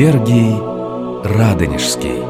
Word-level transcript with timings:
Сергий 0.00 0.54
Радонежский 1.22 2.22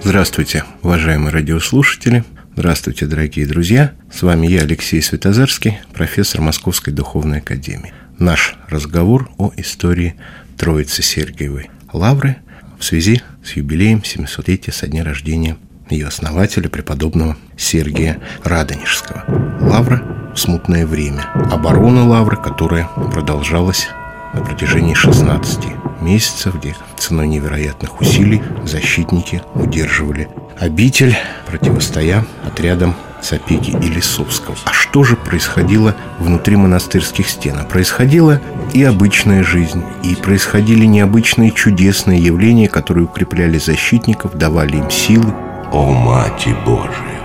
Здравствуйте, 0.00 0.64
уважаемые 0.80 1.30
радиослушатели. 1.30 2.24
Здравствуйте, 2.56 3.04
дорогие 3.04 3.46
друзья. 3.46 3.92
С 4.10 4.22
вами 4.22 4.46
я, 4.46 4.62
Алексей 4.62 5.02
Светозарский, 5.02 5.80
профессор 5.92 6.40
Московской 6.40 6.94
Духовной 6.94 7.40
Академии. 7.40 7.92
Наш 8.18 8.56
разговор 8.68 9.28
о 9.36 9.52
истории 9.58 10.14
Троицы 10.56 11.02
Сергиевой 11.02 11.68
Лавры 11.92 12.38
в 12.78 12.84
связи 12.84 13.20
с 13.44 13.52
юбилеем 13.52 13.98
700-летия 13.98 14.72
со 14.72 14.86
дня 14.86 15.04
рождения 15.04 15.58
ее 15.90 16.06
основателя, 16.06 16.70
преподобного 16.70 17.36
Сергия 17.54 18.18
Радонежского. 18.44 19.24
Лавра 19.60 20.27
смутное 20.38 20.86
время. 20.86 21.26
Оборона 21.50 22.08
Лавры, 22.08 22.36
которая 22.36 22.88
продолжалась 23.12 23.88
на 24.32 24.40
протяжении 24.40 24.94
16 24.94 25.58
месяцев, 26.00 26.54
где 26.56 26.76
ценой 26.96 27.28
невероятных 27.28 28.00
усилий 28.00 28.42
защитники 28.64 29.42
удерживали 29.54 30.28
обитель, 30.58 31.16
противостоя 31.46 32.24
отрядам 32.46 32.94
Сапеги 33.20 33.72
и 33.72 33.88
Лисовского. 33.88 34.56
А 34.64 34.72
что 34.72 35.02
же 35.02 35.16
происходило 35.16 35.96
внутри 36.18 36.56
монастырских 36.56 37.28
стен? 37.28 37.58
А 37.58 37.64
происходила 37.64 38.40
и 38.72 38.84
обычная 38.84 39.42
жизнь, 39.42 39.82
и 40.04 40.14
происходили 40.14 40.84
необычные 40.84 41.50
чудесные 41.50 42.20
явления, 42.20 42.68
которые 42.68 43.04
укрепляли 43.04 43.58
защитников, 43.58 44.34
давали 44.36 44.76
им 44.76 44.90
силы. 44.90 45.34
О, 45.72 45.90
Мати 45.90 46.54
Божия, 46.64 47.17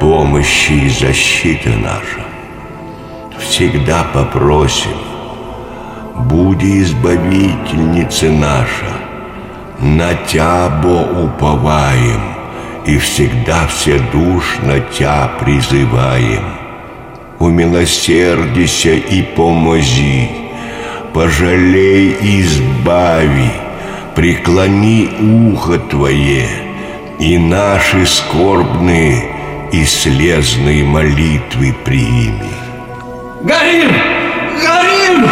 помощи 0.00 0.72
и 0.72 0.88
защита 0.88 1.68
наша, 1.68 2.24
всегда 3.38 4.04
попросим, 4.14 4.96
буди 6.16 6.80
избавительница 6.82 8.30
наша, 8.30 8.92
на 9.78 10.14
Тябо 10.26 11.24
уповаем, 11.24 12.22
и 12.86 12.96
всегда 12.96 13.66
все 13.66 13.98
душ 14.12 14.58
на 14.62 14.80
Тя 14.80 15.30
призываем. 15.38 16.44
Умилосердися 17.38 18.94
и 18.94 19.22
помози, 19.22 20.30
пожалей 21.14 22.16
и 22.22 22.40
избави, 22.42 23.50
преклони 24.14 25.08
ухо 25.20 25.78
Твое, 25.78 26.48
и 27.18 27.38
наши 27.38 28.04
скорбные 28.06 29.39
и 29.72 29.84
слезные 29.84 30.84
молитвы 30.84 31.74
прими. 31.84 32.50
Горим! 33.42 33.90
Горим! 34.62 35.28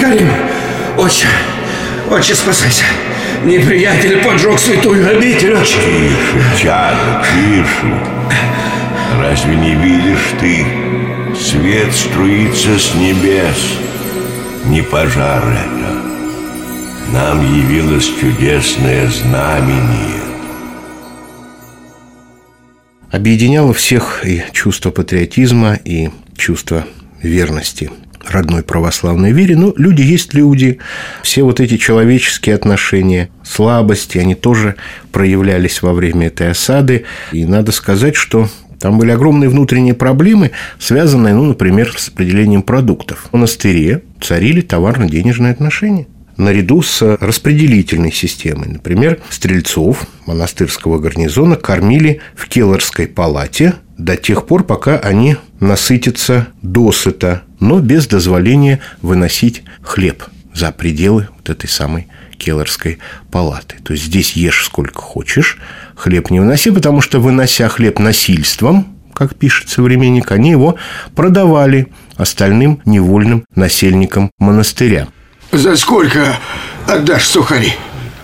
Горим! 0.00 0.30
Отче, 0.96 1.26
отче, 2.10 2.34
спасайся! 2.34 2.84
Неприятель 3.44 4.22
поджег 4.22 4.58
святую 4.58 5.08
обитель, 5.10 5.54
отче! 5.54 5.76
Тише, 5.76 6.62
чадо, 6.62 7.24
тише! 7.24 8.20
Разве 9.18 9.56
не 9.56 9.74
видишь 9.74 10.34
ты? 10.38 10.66
Свет 11.36 11.94
струится 11.94 12.78
с 12.78 12.94
небес. 12.94 13.78
Не 14.66 14.82
пожар 14.82 15.42
это. 15.44 16.00
Нам 17.12 17.40
явилось 17.54 18.12
чудесное 18.20 19.08
знамение. 19.08 20.19
Объединяло 23.10 23.74
всех 23.74 24.24
и 24.24 24.44
чувство 24.52 24.90
патриотизма, 24.90 25.74
и 25.74 26.10
чувство 26.36 26.86
верности 27.22 27.90
родной 28.26 28.62
православной 28.62 29.32
вере, 29.32 29.56
но 29.56 29.72
люди 29.76 30.02
есть 30.02 30.34
люди. 30.34 30.78
Все 31.22 31.42
вот 31.42 31.58
эти 31.58 31.76
человеческие 31.76 32.54
отношения, 32.54 33.30
слабости, 33.42 34.18
они 34.18 34.34
тоже 34.34 34.76
проявлялись 35.10 35.82
во 35.82 35.92
время 35.92 36.28
этой 36.28 36.50
осады. 36.50 37.04
И 37.32 37.44
надо 37.44 37.72
сказать, 37.72 38.14
что 38.14 38.48
там 38.78 38.98
были 38.98 39.10
огромные 39.10 39.50
внутренние 39.50 39.94
проблемы, 39.94 40.52
связанные, 40.78 41.34
ну, 41.34 41.44
например, 41.44 41.92
с 41.96 42.08
определением 42.08 42.62
продуктов. 42.62 43.26
В 43.30 43.32
монастыре 43.32 44.02
царили 44.20 44.60
товарно-денежные 44.60 45.52
отношения 45.52 46.06
наряду 46.40 46.82
с 46.82 47.02
распределительной 47.20 48.12
системой. 48.12 48.68
Например, 48.68 49.20
стрельцов 49.28 50.06
монастырского 50.26 50.98
гарнизона 50.98 51.56
кормили 51.56 52.20
в 52.34 52.48
Келлерской 52.48 53.06
палате 53.06 53.74
до 53.98 54.16
тех 54.16 54.46
пор, 54.46 54.64
пока 54.64 54.98
они 54.98 55.36
насытятся 55.60 56.48
досыта, 56.62 57.42
но 57.60 57.78
без 57.80 58.06
дозволения 58.06 58.80
выносить 59.02 59.62
хлеб 59.82 60.24
за 60.54 60.72
пределы 60.72 61.28
вот 61.36 61.50
этой 61.50 61.68
самой 61.68 62.08
Келлерской 62.38 62.98
палаты. 63.30 63.76
То 63.84 63.92
есть 63.92 64.06
здесь 64.06 64.32
ешь 64.32 64.64
сколько 64.64 65.00
хочешь, 65.00 65.58
хлеб 65.94 66.30
не 66.30 66.40
выноси, 66.40 66.70
потому 66.70 67.02
что 67.02 67.20
вынося 67.20 67.68
хлеб 67.68 67.98
насильством, 67.98 68.96
как 69.12 69.34
пишет 69.34 69.68
современник, 69.68 70.32
они 70.32 70.50
его 70.50 70.76
продавали 71.14 71.88
остальным 72.16 72.80
невольным 72.86 73.44
насельникам 73.54 74.30
монастыря. 74.38 75.08
За 75.52 75.76
сколько 75.76 76.38
отдашь 76.86 77.26
сухари? 77.26 77.74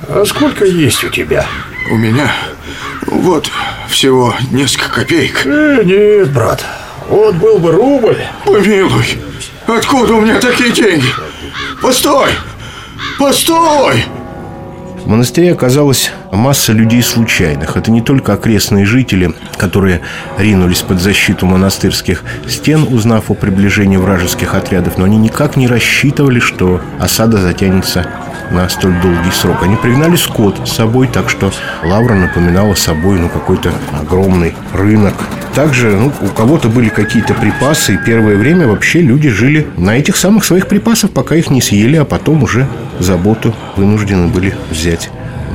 А 0.09 0.25
сколько 0.25 0.65
есть 0.65 1.03
у 1.03 1.09
тебя? 1.09 1.45
У 1.91 1.97
меня 1.97 2.33
вот 3.07 3.51
всего 3.89 4.33
несколько 4.53 5.01
копеек. 5.01 5.45
Э, 5.45 5.83
нет, 5.83 6.33
брат, 6.33 6.65
вот 7.09 7.35
был 7.35 7.59
бы 7.59 7.73
рубль. 7.73 8.19
Помилуй, 8.45 9.19
откуда 9.67 10.15
у 10.15 10.21
меня 10.21 10.39
такие 10.41 10.71
деньги? 10.71 11.09
Постой! 11.83 12.31
Постой! 13.19 14.05
В 15.05 15.09
монастыре 15.09 15.53
оказалась 15.53 16.13
масса 16.33 16.73
людей 16.73 17.03
случайных. 17.03 17.77
Это 17.77 17.91
не 17.91 18.03
только 18.03 18.35
окрестные 18.35 18.87
жители, 18.87 19.35
которые 19.57 20.01
ринулись 20.39 20.83
под 20.83 21.01
защиту 21.01 21.47
монастырских 21.47 22.25
стен, 22.49 22.87
узнав 22.91 23.31
о 23.31 23.35
приближении 23.35 23.97
вражеских 23.97 24.55
отрядов, 24.55 24.99
но 24.99 25.05
они 25.05 25.17
никак 25.17 25.57
не 25.57 25.67
рассчитывали, 25.67 26.41
что 26.41 26.81
осада 26.99 27.39
затянется 27.39 28.07
на 28.51 28.69
столь 28.69 28.95
долгий 29.01 29.33
срок. 29.33 29.63
Они 29.63 29.77
пригнали 29.77 30.17
скот 30.17 30.69
с 30.69 30.73
собой, 30.73 31.09
так 31.09 31.29
что 31.31 31.53
Лавра 31.85 32.15
напоминала 32.15 32.75
собой 32.75 33.19
ну, 33.19 33.29
какой-то 33.29 33.73
огромный 34.01 34.55
рынок. 34.73 35.15
Также 35.55 35.97
ну, 35.97 36.13
у 36.21 36.29
кого-то 36.29 36.69
были 36.69 36.89
какие-то 36.89 37.35
припасы, 37.35 37.95
и 37.95 37.99
первое 37.99 38.37
время 38.37 38.67
вообще 38.67 39.01
люди 39.01 39.31
жили 39.31 39.67
на 39.77 39.97
этих 39.97 40.17
самых 40.17 40.45
своих 40.45 40.69
припасах, 40.69 41.11
пока 41.11 41.35
их 41.35 41.51
не 41.51 41.61
съели, 41.61 41.97
а 41.97 42.05
потом 42.05 42.43
уже 42.43 42.67
заботу 42.99 43.55
вынуждены 43.77 44.29
были 44.29 44.55
взять 44.71 45.11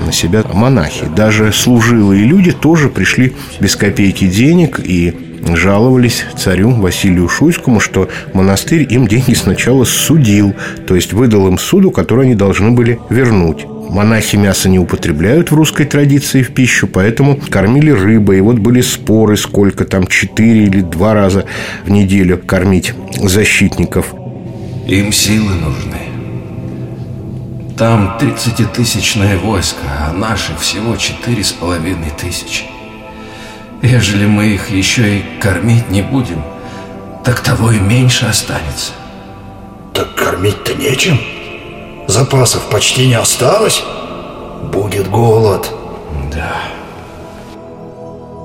на 0.06 0.12
себя 0.12 0.44
монахи. 0.54 1.08
Даже 1.16 1.52
служилые 1.52 2.24
люди 2.24 2.52
тоже 2.52 2.90
пришли 2.90 3.34
без 3.60 3.76
копейки 3.76 4.28
денег 4.28 4.80
и 4.84 5.14
жаловались 5.56 6.26
царю 6.38 6.72
Василию 6.72 7.28
Шуйскому, 7.28 7.80
что 7.80 8.10
монастырь 8.34 8.86
им 8.90 9.08
деньги 9.08 9.34
сначала 9.34 9.84
судил, 9.84 10.54
то 10.88 10.96
есть 10.96 11.14
выдал 11.14 11.48
им 11.48 11.58
суду, 11.58 11.92
который 11.92 12.26
они 12.26 12.36
должны 12.36 12.72
были 12.72 13.00
вернуть. 13.10 13.66
Монахи 13.90 14.38
мясо 14.38 14.70
не 14.70 14.80
употребляют 14.80 15.52
в 15.52 15.56
русской 15.56 15.86
традиции 15.86 16.44
в 16.44 16.52
пищу, 16.52 16.88
поэтому 16.88 17.38
кормили 17.50 17.92
рыбой. 17.92 18.38
И 18.38 18.42
вот 18.42 18.58
были 18.58 18.80
споры, 18.80 19.36
сколько 19.36 19.84
там, 19.84 20.08
четыре 20.08 20.64
или 20.64 20.80
два 20.80 21.14
раза 21.14 21.46
в 21.84 21.90
неделю 21.90 22.38
кормить 22.38 22.94
защитников. 23.18 24.14
Им 24.88 25.12
силы 25.12 25.52
нужны. 25.56 26.01
Там 27.82 28.16
30-тысячное 28.20 29.40
войско, 29.40 29.82
а 29.90 30.14
наших 30.14 30.60
всего 30.60 30.96
четыре 30.98 31.44
с 31.44 31.52
половиной 31.52 32.12
тысячи. 32.12 32.66
Ежели 33.82 34.28
мы 34.28 34.50
их 34.50 34.70
еще 34.70 35.18
и 35.18 35.40
кормить 35.40 35.90
не 35.90 36.04
будем, 36.04 36.44
так 37.26 37.40
того 37.40 37.72
и 37.72 37.80
меньше 37.80 38.28
останется. 38.28 38.92
Так 39.96 40.14
кормить-то 40.14 40.76
нечем. 40.76 41.20
Запасов 42.08 42.70
почти 42.70 43.08
не 43.08 43.16
осталось. 43.16 43.84
Будет 44.72 45.10
голод. 45.10 45.74
Да. 46.32 46.62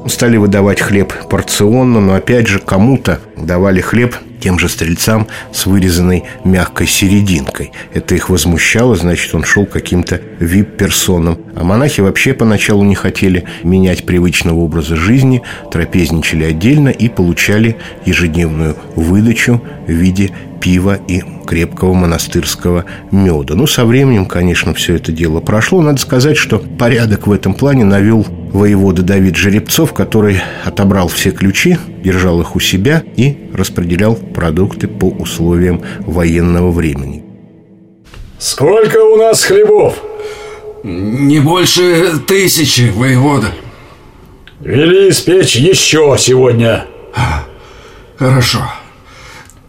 Стали 0.08 0.36
выдавать 0.36 0.80
хлеб 0.80 1.12
порционно, 1.28 2.00
но 2.00 2.14
опять 2.14 2.46
же 2.46 2.58
кому-то 2.58 3.20
давали 3.36 3.80
хлеб 3.80 4.14
тем 4.40 4.58
же 4.58 4.68
стрельцам 4.68 5.26
с 5.52 5.66
вырезанной 5.66 6.24
мягкой 6.44 6.86
серединкой. 6.86 7.72
Это 7.92 8.14
их 8.14 8.28
возмущало, 8.28 8.94
значит, 8.94 9.34
он 9.34 9.44
шел 9.44 9.66
каким-то 9.66 10.20
вип-персонам. 10.38 11.38
А 11.56 11.64
монахи 11.64 12.00
вообще 12.00 12.34
поначалу 12.34 12.84
не 12.84 12.94
хотели 12.94 13.44
менять 13.64 14.06
привычного 14.06 14.58
образа 14.60 14.94
жизни, 14.94 15.42
трапезничали 15.72 16.44
отдельно 16.44 16.90
и 16.90 17.08
получали 17.08 17.76
ежедневную 18.04 18.76
выдачу 18.94 19.60
в 19.86 19.90
виде 19.90 20.30
пива 20.60 20.98
и 21.08 21.22
крепкого 21.46 21.94
монастырского 21.94 22.84
меда. 23.10 23.54
Ну, 23.54 23.66
со 23.66 23.84
временем, 23.84 24.26
конечно, 24.26 24.74
все 24.74 24.96
это 24.96 25.12
дело 25.12 25.40
прошло. 25.40 25.80
Надо 25.80 25.98
сказать, 25.98 26.36
что 26.36 26.58
порядок 26.58 27.26
в 27.26 27.32
этом 27.32 27.54
плане 27.54 27.84
навел 27.84 28.26
воевода 28.56 29.02
Давид 29.02 29.36
Жеребцов, 29.36 29.92
который 29.92 30.40
отобрал 30.64 31.08
все 31.08 31.30
ключи, 31.30 31.78
держал 32.02 32.40
их 32.40 32.56
у 32.56 32.60
себя 32.60 33.04
и 33.16 33.50
распределял 33.52 34.16
продукты 34.16 34.88
по 34.88 35.06
условиям 35.06 35.82
военного 36.00 36.70
времени. 36.70 37.22
Сколько 38.38 38.98
у 38.98 39.16
нас 39.16 39.44
хлебов? 39.44 40.02
Не 40.82 41.40
больше 41.40 42.18
тысячи, 42.26 42.92
воевода. 42.94 43.48
Вели 44.60 45.10
испечь 45.10 45.56
еще 45.56 46.16
сегодня. 46.18 46.86
Хорошо. 48.16 48.60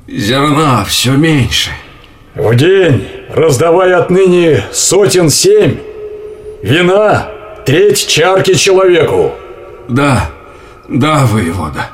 Зерна 0.07 0.85
все 0.85 1.11
меньше. 1.11 1.71
В 2.35 2.55
день 2.55 3.05
раздавай 3.29 3.93
отныне 3.93 4.63
сотен 4.71 5.29
семь. 5.29 5.77
Вина 6.61 7.36
треть 7.67 8.07
чарки 8.07 8.53
человеку. 8.53 9.33
Да, 9.89 10.31
да, 10.87 11.25
воевода. 11.25 11.89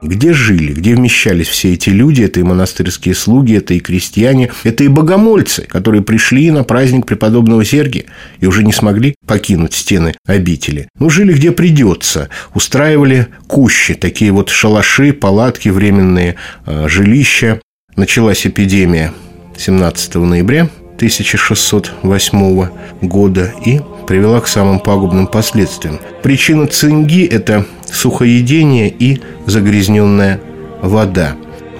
Где 0.00 0.32
жили, 0.32 0.72
где 0.72 0.94
вмещались 0.94 1.48
все 1.48 1.74
эти 1.74 1.90
люди, 1.90 2.22
это 2.22 2.40
и 2.40 2.42
монастырские 2.42 3.14
слуги, 3.14 3.54
это 3.54 3.74
и 3.74 3.80
крестьяне, 3.80 4.50
это 4.62 4.82
и 4.82 4.88
богомольцы, 4.88 5.66
которые 5.68 6.02
пришли 6.02 6.50
на 6.50 6.64
праздник 6.64 7.04
преподобного 7.04 7.66
Сергия 7.66 8.06
и 8.40 8.46
уже 8.46 8.64
не 8.64 8.72
смогли 8.72 9.14
покинуть 9.26 9.74
стены 9.74 10.14
обители. 10.26 10.88
Ну, 10.98 11.10
жили 11.10 11.34
где 11.34 11.52
придется, 11.52 12.30
устраивали 12.54 13.28
кущи, 13.46 13.92
такие 13.92 14.32
вот 14.32 14.48
шалаши, 14.48 15.12
палатки, 15.12 15.68
временные 15.68 16.36
э, 16.64 16.88
жилища. 16.88 17.60
Началась 17.94 18.46
эпидемия 18.46 19.12
17 19.58 20.14
ноября 20.14 20.70
1608 20.96 22.68
года 23.02 23.52
и 23.64 23.80
привела 24.06 24.40
к 24.40 24.46
самым 24.46 24.78
пагубным 24.80 25.26
последствиям. 25.26 25.98
Причина 26.22 26.66
цинги– 26.66 27.24
это 27.30 27.64
сухоедение 27.90 28.88
и 28.90 29.20
загрязненная 29.46 30.40
вода. 30.82 31.36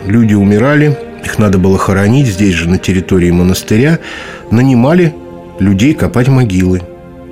Люди 0.06 0.34
умирали, 0.34 0.99
их 1.25 1.38
надо 1.38 1.58
было 1.58 1.78
хоронить 1.78 2.26
здесь 2.26 2.55
же, 2.55 2.69
на 2.69 2.78
территории 2.78 3.31
монастыря. 3.31 3.99
Нанимали 4.50 5.14
людей 5.58 5.94
копать 5.94 6.28
могилы. 6.28 6.82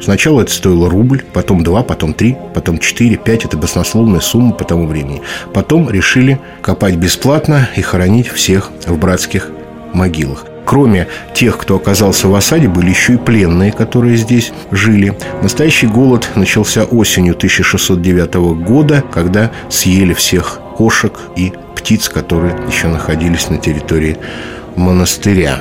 Сначала 0.01 0.43
это 0.43 0.51
стоило 0.51 0.91
рубль, 0.91 1.23
потом 1.33 1.63
два, 1.63 1.83
потом 1.83 2.13
три, 2.13 2.37
потом 2.55 2.79
четыре, 2.79 3.17
пять. 3.17 3.45
Это 3.45 3.57
баснословная 3.57 4.21
сумма 4.21 4.53
по 4.53 4.65
тому 4.65 4.87
времени. 4.87 5.23
Потом 5.55 5.89
решили 5.91 6.41
копать 6.61 6.97
бесплатно 6.97 7.69
и 7.77 7.83
хоронить 7.83 8.29
всех 8.29 8.71
в 8.87 8.99
братских 8.99 9.51
могилах. 9.93 10.47
Кроме 10.73 11.07
тех, 11.35 11.59
кто 11.59 11.77
оказался 11.77 12.29
в 12.29 12.35
осаде, 12.35 12.67
были 12.67 12.89
еще 12.89 13.13
и 13.13 13.17
пленные, 13.19 13.73
которые 13.73 14.17
здесь 14.17 14.55
жили. 14.71 15.15
Настоящий 15.43 15.87
голод 15.87 16.31
начался 16.35 16.85
осенью 16.85 17.35
1609 17.35 18.35
года, 18.65 19.05
когда 19.13 19.51
съели 19.69 20.15
всех 20.15 20.61
кошек 20.75 21.13
и 21.37 21.53
птиц, 21.77 22.09
которые 22.09 22.57
еще 22.69 22.89
находились 22.89 23.51
на 23.51 23.59
территории 23.59 24.17
монастыря. 24.75 25.61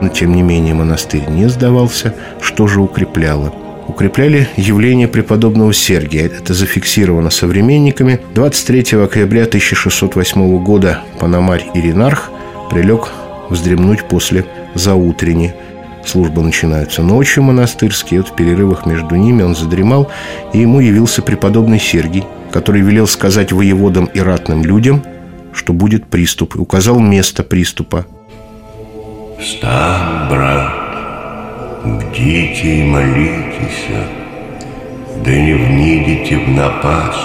Но, 0.00 0.06
тем 0.06 0.32
не 0.32 0.42
менее, 0.42 0.74
монастырь 0.74 1.28
не 1.28 1.48
сдавался. 1.48 2.14
Что 2.40 2.68
же 2.68 2.80
укрепляло? 2.80 3.52
укрепляли 3.88 4.48
явление 4.56 5.08
преподобного 5.08 5.72
Сергия. 5.72 6.26
Это 6.26 6.54
зафиксировано 6.54 7.30
современниками. 7.30 8.20
23 8.36 9.02
октября 9.02 9.42
1608 9.42 10.62
года 10.62 11.00
Панамарь 11.18 11.66
Иринарх 11.74 12.30
прилег 12.70 13.08
вздремнуть 13.52 14.04
после 14.08 14.44
заутрени. 14.74 15.54
Служба 16.04 16.42
начинается 16.42 17.02
ночью 17.02 17.44
монастырские, 17.44 18.22
вот 18.22 18.30
в 18.30 18.34
перерывах 18.34 18.86
между 18.86 19.14
ними 19.14 19.42
он 19.42 19.54
задремал, 19.54 20.10
и 20.52 20.58
ему 20.58 20.80
явился 20.80 21.22
преподобный 21.22 21.78
Сергий, 21.78 22.24
который 22.50 22.80
велел 22.80 23.06
сказать 23.06 23.52
воеводам 23.52 24.06
и 24.06 24.20
ратным 24.20 24.64
людям, 24.64 25.04
что 25.52 25.72
будет 25.72 26.06
приступ, 26.06 26.56
и 26.56 26.58
указал 26.58 26.98
место 26.98 27.44
приступа. 27.44 28.06
«Встань, 29.38 30.28
брат, 30.28 30.72
бдите 31.84 32.80
и 32.80 32.84
молитесь, 32.84 33.86
да 35.24 35.30
не 35.30 35.54
внидите 35.54 36.36
в 36.36 36.48
напасть. 36.48 37.18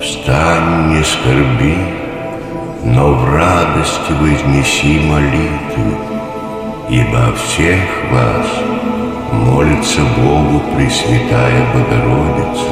Встань, 0.00 0.96
не 0.96 1.04
скорби, 1.04 1.99
но 2.84 3.12
в 3.14 3.34
радости 3.34 4.12
вознеси 4.12 5.00
молитву, 5.00 5.98
ибо 6.88 7.28
о 7.28 7.32
всех 7.34 7.80
вас 8.10 8.46
молится 9.32 10.00
Богу 10.16 10.62
Пресвятая 10.74 11.66
Богородица. 11.74 12.70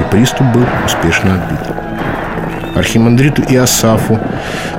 И 0.00 0.10
приступ 0.10 0.46
был 0.54 0.64
успешно 0.84 1.34
отбит. 1.34 1.74
Архимандриту 2.74 3.42
Иосафу, 3.42 4.18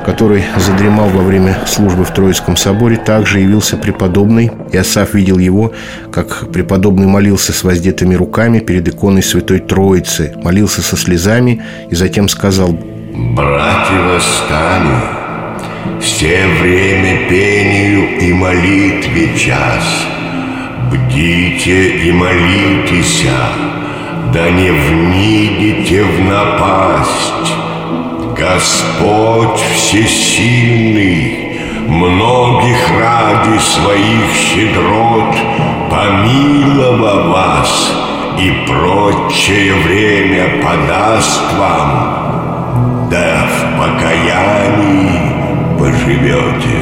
который 0.06 0.44
задремал 0.58 1.10
во 1.10 1.22
время 1.22 1.58
службы 1.68 2.04
в 2.04 2.12
Троицком 2.12 2.58
соборе, 2.58 2.98
также 2.98 3.40
явился 3.40 3.78
преподобный. 3.78 4.52
Иосаф 4.72 5.14
видел 5.14 5.38
его, 5.38 5.74
как 6.12 6.52
преподобный 6.52 7.06
молился 7.06 7.54
с 7.54 7.64
воздетыми 7.64 8.16
руками 8.16 8.60
перед 8.60 8.88
иконой 8.88 9.22
Святой 9.22 9.60
Троицы, 9.60 10.34
молился 10.42 10.82
со 10.82 10.98
слезами 10.98 11.62
и 11.90 11.96
затем 11.96 12.28
сказал 12.28 12.76
Братья, 13.14 14.00
восстали, 14.04 14.96
все 16.00 16.48
время 16.62 17.28
пению 17.28 18.18
и 18.20 18.32
молитве 18.32 19.38
час. 19.38 20.08
Бдите 20.90 22.08
и 22.08 22.12
молитесь, 22.14 23.26
да 24.34 24.50
не 24.50 24.72
внидите 24.72 26.04
в 26.06 26.24
напасть. 26.24 27.54
Господь 28.38 29.60
всесильный, 29.76 31.60
многих 31.88 32.78
ради 32.98 33.60
своих 33.60 34.34
щедрот 34.34 35.36
помиловал 35.90 37.30
вас 37.30 37.92
и 38.40 38.52
прочее 38.66 39.74
время 39.84 40.64
подаст 40.64 41.42
вам 41.60 42.21
да 43.12 43.46
в 43.46 43.78
покаянии 43.78 45.20
поживете. 45.78 46.80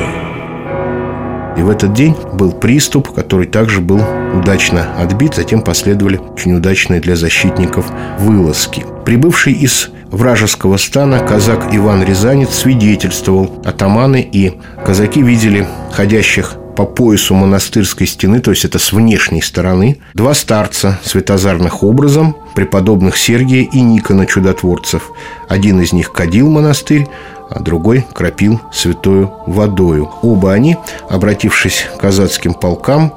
И 1.58 1.62
в 1.62 1.70
этот 1.70 1.94
день 1.94 2.16
был 2.34 2.52
приступ, 2.52 3.12
который 3.12 3.48
также 3.48 3.82
был 3.82 4.00
удачно 4.36 4.94
отбит, 4.98 5.34
затем 5.36 5.62
последовали 5.62 6.18
очень 6.18 6.56
удачные 6.56 7.02
для 7.02 7.16
защитников 7.16 7.92
вылазки. 8.20 8.86
Прибывший 9.06 9.54
из 9.54 9.90
вражеского 10.12 10.78
стана 10.78 11.20
казак 11.20 11.70
Иван 11.72 12.04
Рязанец 12.04 12.52
свидетельствовал, 12.52 13.62
атаманы 13.66 14.22
и 14.22 14.60
казаки 14.86 15.24
видели 15.24 15.68
ходящих 15.92 16.59
по 16.80 16.86
поясу 16.86 17.36
монастырской 17.36 18.08
стены, 18.08 18.40
то 18.40 18.52
есть 18.52 18.64
это 18.64 18.80
с 18.80 18.94
внешней 18.94 19.42
стороны, 19.42 19.98
два 20.14 20.34
старца 20.34 20.98
светозарных 21.04 21.84
образом, 21.84 22.38
преподобных 22.56 23.18
Сергия 23.18 23.68
и 23.70 23.82
Никона 23.82 24.26
чудотворцев. 24.26 25.12
Один 25.50 25.82
из 25.82 25.92
них 25.92 26.14
кадил 26.14 26.50
монастырь, 26.50 27.06
а 27.50 27.60
другой 27.60 28.06
кропил 28.14 28.62
святою 28.72 29.30
водою. 29.46 30.10
Оба 30.22 30.54
они, 30.54 30.78
обратившись 31.10 31.86
к 31.98 32.00
казацким 32.00 32.54
полкам, 32.54 33.14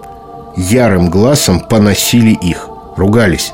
ярым 0.57 1.09
глазом 1.09 1.61
поносили 1.61 2.33
их, 2.33 2.66
ругались 2.97 3.52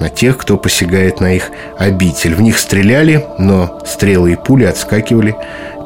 на 0.00 0.10
тех, 0.10 0.36
кто 0.36 0.58
посягает 0.58 1.22
на 1.22 1.34
их 1.34 1.50
обитель. 1.78 2.34
В 2.34 2.42
них 2.42 2.58
стреляли, 2.58 3.24
но 3.38 3.80
стрелы 3.86 4.32
и 4.32 4.36
пули 4.36 4.64
отскакивали, 4.64 5.34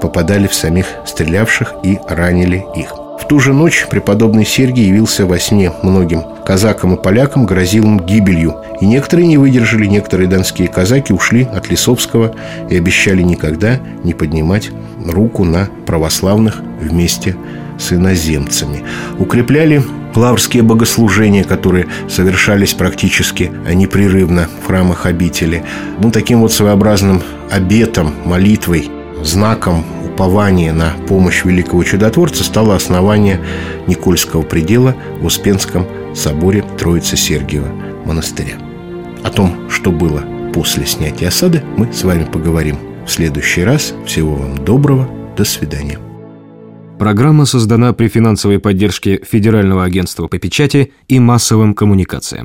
попадали 0.02 0.48
в 0.48 0.54
самих 0.54 0.86
стрелявших 1.06 1.74
и 1.84 2.00
ранили 2.08 2.66
их. 2.74 3.03
В 3.20 3.26
ту 3.26 3.38
же 3.38 3.52
ночь 3.52 3.86
преподобный 3.90 4.44
Сергий 4.44 4.86
явился 4.86 5.24
во 5.24 5.38
сне 5.38 5.72
многим 5.82 6.22
казакам 6.44 6.94
и 6.94 7.02
полякам, 7.02 7.46
грозил 7.46 7.84
им 7.84 8.00
гибелью. 8.00 8.56
И 8.80 8.86
некоторые 8.86 9.26
не 9.26 9.38
выдержали, 9.38 9.86
некоторые 9.86 10.28
донские 10.28 10.68
казаки 10.68 11.12
ушли 11.12 11.44
от 11.44 11.70
Лисовского 11.70 12.34
и 12.68 12.76
обещали 12.76 13.22
никогда 13.22 13.80
не 14.02 14.14
поднимать 14.14 14.70
руку 15.06 15.44
на 15.44 15.68
православных 15.86 16.60
вместе 16.80 17.36
с 17.78 17.92
иноземцами. 17.92 18.84
Укрепляли 19.18 19.82
лаврские 20.14 20.62
богослужения, 20.62 21.44
которые 21.44 21.86
совершались 22.08 22.74
практически 22.74 23.50
непрерывно 23.72 24.48
в 24.62 24.66
храмах 24.66 25.06
обители. 25.06 25.64
Ну, 25.98 26.10
таким 26.10 26.40
вот 26.40 26.52
своеобразным 26.52 27.22
обетом, 27.50 28.14
молитвой, 28.24 28.90
знаком 29.22 29.84
упование 30.04 30.72
на 30.72 30.92
помощь 31.08 31.44
великого 31.44 31.84
чудотворца 31.84 32.44
стало 32.44 32.74
основание 32.74 33.40
Никольского 33.86 34.42
предела 34.42 34.94
в 35.20 35.26
Успенском 35.26 35.86
соборе 36.14 36.64
Троицы 36.78 37.16
Сергиева 37.16 37.68
монастыря. 38.04 38.54
О 39.22 39.30
том, 39.30 39.68
что 39.70 39.90
было 39.90 40.22
после 40.52 40.86
снятия 40.86 41.28
осады, 41.28 41.62
мы 41.76 41.92
с 41.92 42.04
вами 42.04 42.24
поговорим 42.24 42.78
в 43.06 43.10
следующий 43.10 43.64
раз. 43.64 43.94
Всего 44.06 44.34
вам 44.36 44.64
доброго. 44.64 45.08
До 45.36 45.44
свидания. 45.44 45.98
Программа 46.98 47.44
создана 47.44 47.92
при 47.92 48.08
финансовой 48.08 48.60
поддержке 48.60 49.20
Федерального 49.24 49.82
агентства 49.82 50.28
по 50.28 50.38
печати 50.38 50.92
и 51.08 51.18
массовым 51.18 51.74
коммуникациям. 51.74 52.42